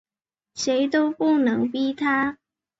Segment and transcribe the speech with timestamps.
[0.55, 2.39] 谁都不能逼他